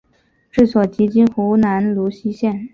[0.49, 2.69] 治所即今湖南泸溪县。